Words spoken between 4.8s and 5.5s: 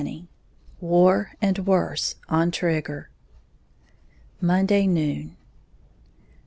Noon.